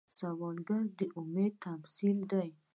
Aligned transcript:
سوالګر 0.17 0.83
د 0.99 1.01
امید 1.19 1.53
تمثیل 1.65 2.17
دی 2.31 2.49